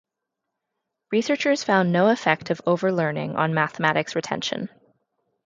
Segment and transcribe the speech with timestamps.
[1.11, 4.67] Researchers found no effect of overlearning on mathematics retention.